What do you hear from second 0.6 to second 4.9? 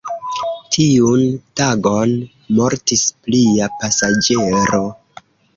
Tiun tagon mortis plia pasaĝero.